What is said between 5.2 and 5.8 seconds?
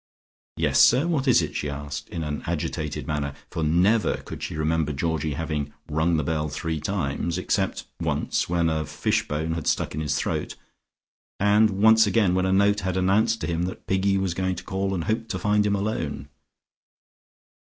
having